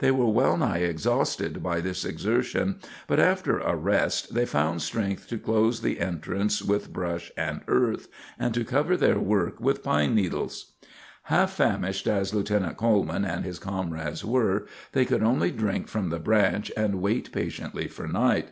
They 0.00 0.10
were 0.10 0.28
well 0.28 0.58
nigh 0.58 0.80
exhausted 0.80 1.62
by 1.62 1.80
this 1.80 2.04
exertion; 2.04 2.80
but 3.06 3.18
after 3.18 3.60
a 3.60 3.74
rest 3.74 4.34
they 4.34 4.44
found 4.44 4.82
strength 4.82 5.26
to 5.28 5.38
close 5.38 5.80
the 5.80 6.00
entrance 6.00 6.60
with 6.62 6.92
brush 6.92 7.32
and 7.34 7.62
earth, 7.66 8.08
and 8.38 8.52
to 8.52 8.62
cover 8.62 8.94
their 8.94 9.18
work 9.18 9.58
with 9.58 9.82
pine 9.82 10.14
needles. 10.14 10.72
Half 11.22 11.52
famished 11.54 12.06
as 12.06 12.34
Lieutenant 12.34 12.76
Coleman 12.76 13.24
and 13.24 13.42
his 13.42 13.58
comrades 13.58 14.22
were, 14.22 14.66
they 14.92 15.06
could 15.06 15.22
only 15.22 15.50
drink 15.50 15.88
from 15.88 16.10
the 16.10 16.18
branch 16.20 16.70
and 16.76 17.00
wait 17.00 17.32
patiently 17.32 17.88
for 17.88 18.06
night. 18.06 18.50